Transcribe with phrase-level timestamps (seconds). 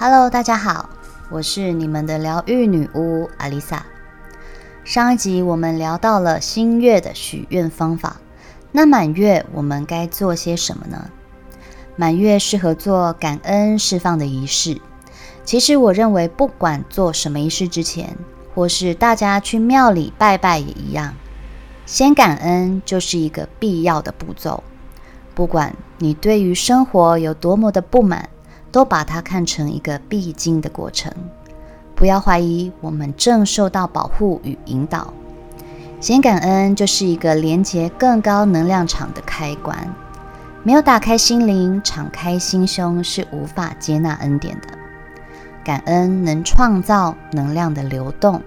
[0.00, 0.90] Hello，大家好，
[1.28, 3.84] 我是你们的疗愈女巫阿丽萨。
[4.84, 8.18] 上一集我们聊到了新月的许愿方法，
[8.70, 11.10] 那满月我们该做些什么呢？
[11.96, 14.80] 满月适合做感恩释放的仪式。
[15.44, 18.16] 其实我认为，不管做什么仪式之前，
[18.54, 21.16] 或是大家去庙里拜拜也一样，
[21.86, 24.62] 先感恩就是一个必要的步骤。
[25.34, 28.28] 不管你对于生活有多么的不满。
[28.70, 31.12] 都把它看成一个必经的过程，
[31.94, 35.12] 不要怀疑，我们正受到保护与引导。
[36.00, 39.76] 先感恩就是一个连接更高能量场的开关，
[40.62, 44.68] 没有打开心灵、敞开心胸，是无法接纳恩典的。
[45.64, 48.40] 感恩能创造能量的流动，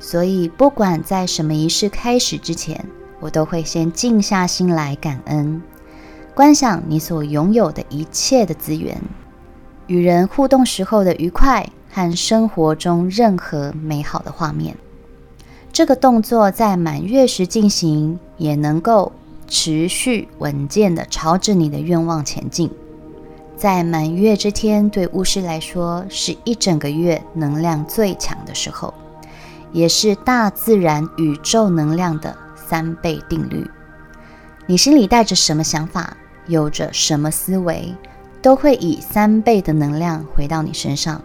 [0.00, 2.84] 所以不管在什么仪式开始之前，
[3.20, 5.60] 我都会先静下心来感恩，
[6.34, 9.00] 观想你所拥有的一切的资源。
[9.86, 14.76] 与人互动时候的愉快和生活中任何美好的画面，
[15.72, 19.12] 这个动作在满月时进行，也能够
[19.46, 22.70] 持续稳健的朝着你的愿望前进。
[23.56, 28.92] 在满月这天，对巫师来说是一整个月能量最强的时候，
[29.72, 33.64] 也是大自然宇宙能量的三倍定律。
[34.66, 37.94] 你心里带着什么想法，有着什么思维？
[38.44, 41.22] 都会以三倍的能量回到你身上，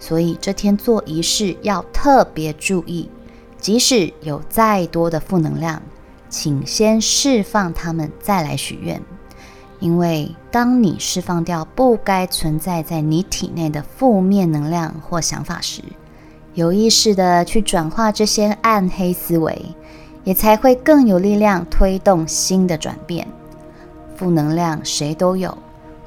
[0.00, 3.10] 所以这天做仪式要特别注意，
[3.58, 5.82] 即使有再多的负能量，
[6.30, 8.98] 请先释放它们，再来许愿。
[9.78, 15.82] 因为当你释放掉不该存在在你体内的负面能量或想法时，
[16.54, 19.60] 有意识的去转化这些暗黑思维，
[20.24, 23.28] 也才会更有力量推动新的转变。
[24.16, 25.58] 负能量谁都有。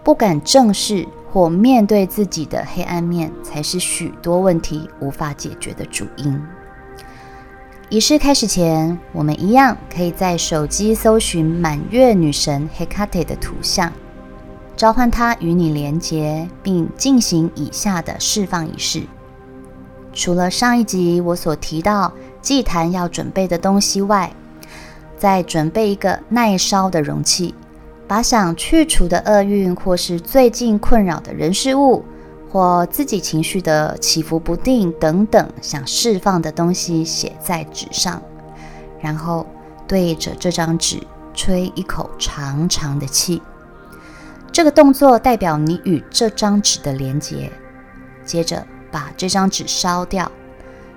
[0.03, 6.41] 不敢正视或面对自己的黑暗面，才是许多问题无法解决的主因。
[7.89, 13.91] 仪式开始前，我们一样可以在手机搜寻满月女神 Hecate 的图像，
[14.77, 19.03] 召唤她与你连接，并进行以下的释放仪式。
[20.13, 22.11] 除了上一集我所提到
[22.41, 24.33] 祭坛要准备的东西外，
[25.17, 27.53] 再准备一个耐烧的容器。
[28.11, 32.03] 把想去除的厄运，或是最近困扰的人事物，
[32.51, 38.21] 或自己情绪的起伏不定等等，想释放的东西写在纸上，
[38.99, 39.47] 然后
[39.87, 40.97] 对着这张纸
[41.33, 43.41] 吹一口长长的气。
[44.51, 47.49] 这个动作代表你与这张纸的连结。
[48.25, 50.29] 接着把这张纸烧掉，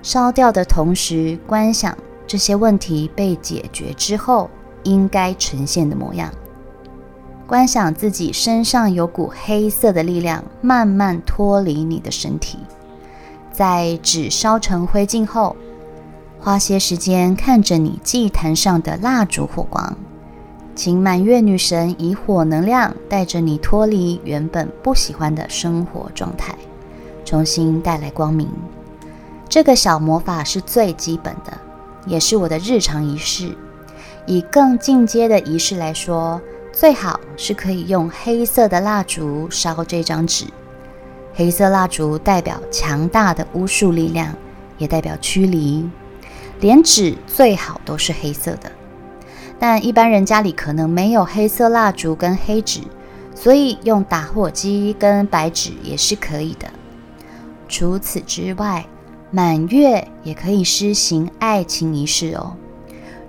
[0.01, 4.49] 烧掉的同时，观想这些问题被解决之后
[4.83, 6.29] 应该呈现的模样。
[7.47, 12.57] 观想自己身上有股黑色的力量慢慢脱离你的身体，
[13.51, 15.55] 在纸烧成灰烬后，
[16.39, 19.95] 花些时间看着你祭坛上的蜡烛火光，
[20.73, 26.55] 请满月女神以火能量带着你脱离原本不喜欢的生活状态，
[27.23, 28.49] 重新带来光明。
[29.47, 31.55] 这个小魔法是最基本的，
[32.07, 33.55] 也是我的日常仪式。
[34.25, 36.41] 以更进阶的仪式来说。
[36.75, 40.43] 最好是可以用黑色的蜡烛烧这张纸。
[41.33, 44.35] 黑色蜡烛代表强大的巫术力量，
[44.77, 45.89] 也代表驱离。
[46.59, 48.69] 连纸最好都是黑色的，
[49.57, 52.81] 但一般人家里可能没有黑色蜡烛跟黑纸，
[53.33, 56.67] 所以用打火机跟白纸也是可以的。
[57.69, 58.85] 除此之外，
[59.31, 62.57] 满月也可以施行爱情仪式哦。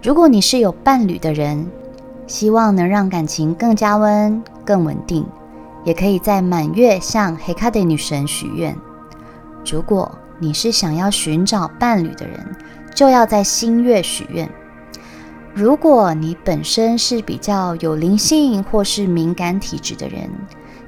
[0.02, 1.64] 如果你是有伴侣的人。
[2.26, 5.24] 希望能让感情更加温、更稳定，
[5.84, 8.76] 也可以在满月向黑卡德女神许愿。
[9.64, 12.56] 如果你是想要寻找伴侣的人，
[12.94, 14.48] 就要在新月许愿。
[15.54, 20.30] 如果你本身是比较有灵性或是敏感体质的人，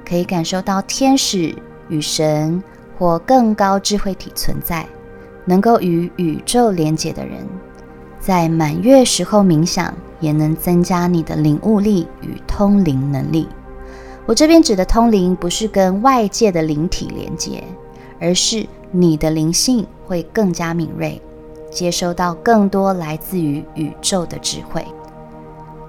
[0.07, 1.55] 可以感受到天使、
[1.87, 2.61] 与神
[2.97, 4.85] 或更高智慧体存在，
[5.45, 7.37] 能够与宇宙连结的人。
[8.19, 13.47] 在满月时候冥想，也能增加你的领悟力与通灵能力。
[14.25, 17.63] 我这边指的通灵，不是跟外界的灵体连接，
[18.19, 21.19] 而是你的灵性会更加敏锐，
[21.71, 24.85] 接收到更多来自于宇宙的智慧。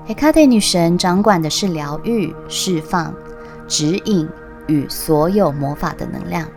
[0.06, 3.12] 黑卡特女神掌管的是疗愈、释放、
[3.68, 4.26] 指引
[4.66, 6.48] 与所有魔法的能量，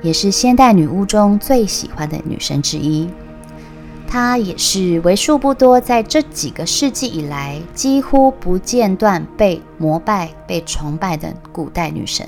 [0.00, 3.10] 也是现代女巫中最喜欢的女神之一。
[4.10, 12.26] 她也是为数不多在这几个世纪以来几乎不间断被膜拜、被崇拜的古代女神。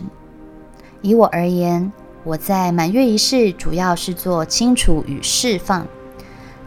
[1.00, 1.90] 以我而言，
[2.22, 5.86] 我在满月仪式主要是做清除与释放，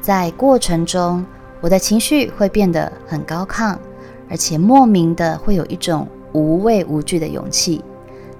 [0.01, 1.23] 在过程中，
[1.61, 3.77] 我的情绪会变得很高亢，
[4.27, 7.83] 而且莫名的会有一种无畏无惧的勇气，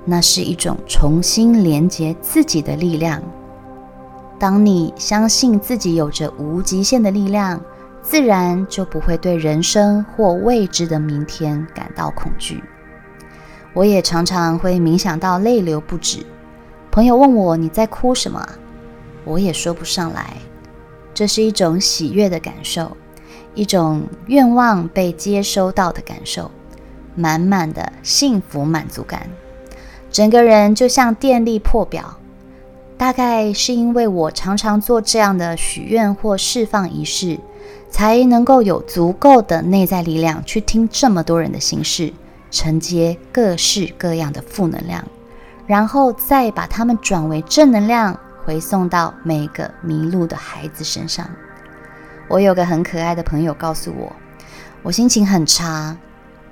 [0.03, 3.21] 那是一种重新连接自己的力量。
[4.39, 7.61] 当你相信自己有着无极限的力量，
[8.01, 12.61] 自然就不会对人生或未知的明天感到恐惧。
[13.73, 16.25] 我也常常会冥想到泪流不止。
[16.91, 18.45] 朋友问我你在哭什么，
[19.23, 20.35] 我也说不上来。
[21.13, 22.97] 这是一种喜悦的感受，
[23.55, 26.51] 一种愿望被接收到的感受，
[27.15, 29.29] 满满的幸福满足感，
[30.11, 32.17] 整个人就像电力破表。
[33.03, 37.37] 大概是因为我常常做这样的许愿或释放仪式，
[37.91, 42.13] 才能够有足够的内在力量去听这么多人的心事，
[42.49, 45.03] 承接各式各样的负能量。
[45.67, 51.29] 然后再把它们转为正能量，回送到每个迷路的孩子身上。
[52.29, 54.13] 我有个很可爱的朋友告诉我，
[54.81, 55.97] 我心情很差，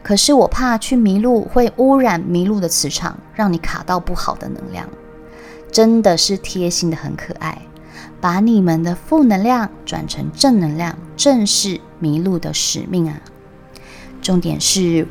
[0.03, 4.85] 可是我怕去迷路会污染迷路的磁场，让你卡到不好的能量。
[5.71, 7.61] 真的是贴心的很可爱，
[8.19, 13.21] 把你们的负能量转成正能量，正是迷路的使命啊！
[14.21, 15.07] 重点是。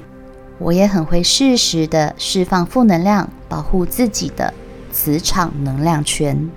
[0.62, 4.52] 我也很会适时的释放负能量，保护自己的
[4.92, 6.50] 磁场能量圈。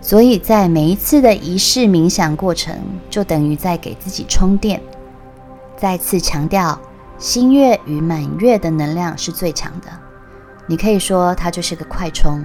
[0.00, 2.74] 所以在每一次的仪式冥想过程，
[3.10, 4.80] 就等于在给自己充电。
[5.76, 6.80] 再次强调，
[7.18, 9.88] 新月与满月的能量是最强的。
[10.66, 12.42] 你可以说它就是个快充。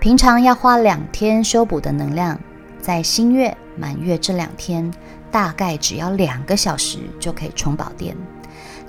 [0.00, 2.38] 平常要花两天修补的能量，
[2.80, 4.88] 在新月、满月这两天，
[5.28, 8.16] 大概只要两个小时就可以充饱电。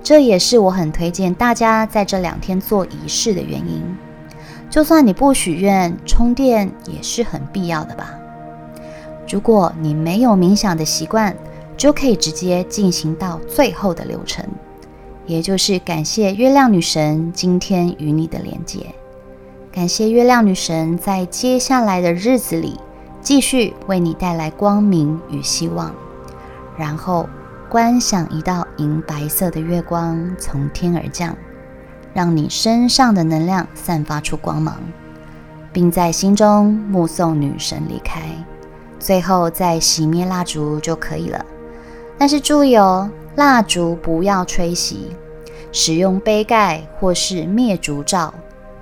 [0.03, 3.83] 这也是我很推荐大家在这两天做仪式的原因。
[4.69, 8.13] 就算你不许愿，充电也是很必要的吧？
[9.27, 11.35] 如果你没有冥想的习惯，
[11.75, 14.45] 就可以直接进行到最后的流程，
[15.25, 18.85] 也就是感谢月亮女神今天与你的连接，
[19.71, 22.79] 感谢月亮女神在接下来的日子里
[23.21, 25.93] 继续为你带来光明与希望，
[26.77, 27.27] 然后。
[27.69, 31.37] 观想一道银白色的月光从天而降，
[32.15, 34.75] 让你身上的能量散发出光芒，
[35.71, 38.23] 并在心中目送女神离开。
[38.99, 41.45] 最后再熄灭蜡烛就可以了。
[42.17, 44.95] 但是注意哦，蜡烛不要吹熄，
[45.71, 48.33] 使用杯盖或是灭烛罩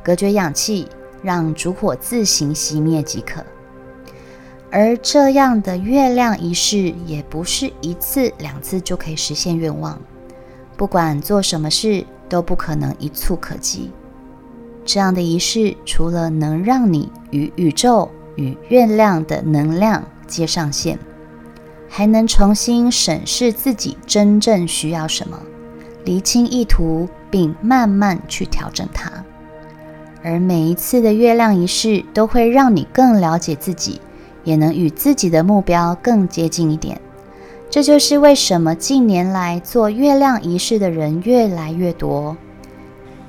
[0.07, 0.87] 隔绝氧气，
[1.21, 3.43] 让烛火自行熄灭即可。
[4.71, 9.99] 而这样的月亮仪式也不是一次两次就可以实现愿望，
[10.77, 13.91] 不管做什么事都不可能一蹴可及。
[14.85, 20.97] 这样的仪式除了能让你与宇宙与月亮的能量接上线，
[21.89, 25.37] 还能重新审视自己真正需要什么，
[26.05, 29.11] 厘清意图，并慢慢去调整它。
[30.27, 34.01] 而每一次的月亮仪式都会让你更了解自己。
[34.43, 37.01] 也能与自己的目标更接近一点，
[37.69, 42.37] 这就是为什么近年来做月亮仪式的人越来越多。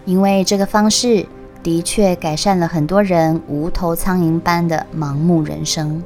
[0.05, 1.27] 因为这个方式
[1.61, 6.01] 的确改善了很多人无头苍蝇般的盲目人生。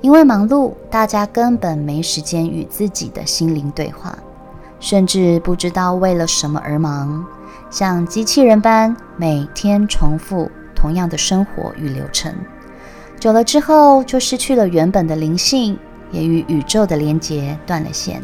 [0.00, 4.16] 因为忙碌，大家根本没时间与自己的心灵对话，
[4.78, 7.26] 甚至不知道为了什么而忙，
[7.70, 12.34] 像机器人般每天重复同样的生活与流程。
[13.20, 15.78] 久了之后，就失去了原本的灵性，
[16.10, 18.22] 也与宇宙的连结断了线。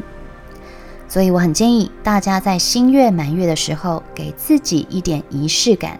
[1.08, 5.98] 所以，我很建议大家在新月满月的时候，给自己一点仪式感，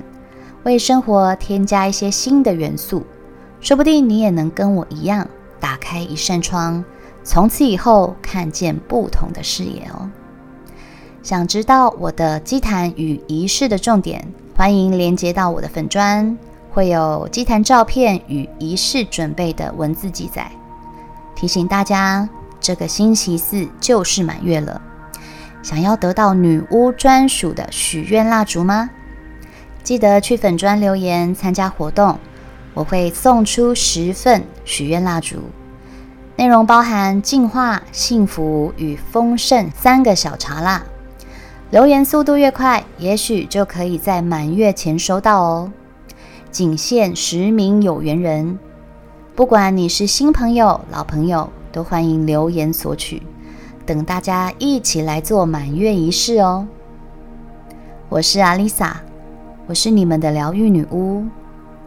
[0.62, 3.04] 为生活添加一些新的元素。
[3.60, 5.28] 说不定你也能跟我一样，
[5.60, 6.84] 打开一扇窗，
[7.22, 10.08] 从此以后看见不同的视野哦。
[11.24, 14.22] 想知道我的祭坛与仪式的重点，
[14.54, 16.36] 欢迎连接到我的粉砖。
[16.70, 20.52] 会有祭坛照片与仪式准备的文字记载，
[21.34, 22.28] 提醒大家，
[22.60, 24.82] 这个星期四就是满月了。
[25.62, 28.90] 想要得到女巫专属的许愿蜡烛吗？
[29.82, 32.18] 记得去粉砖留言参加活动，
[32.74, 35.38] 我会送出十份许愿蜡烛，
[36.36, 40.82] 内容包含净化、幸福与丰盛三个小茶蜡。
[41.74, 45.72] 留言速度越快，也许就可以在满月前收到哦。
[46.48, 48.56] 仅限十名有缘人，
[49.34, 53.20] 不管你是新朋友、老朋友，都欢迎留言索取。
[53.84, 56.64] 等大家一起来做满月仪式哦！
[58.08, 59.00] 我是阿丽萨，
[59.66, 61.24] 我是你们的疗愈女巫，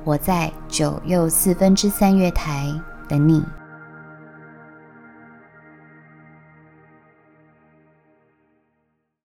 [0.03, 2.69] 我在九又四分之三月台
[3.07, 3.41] 等你。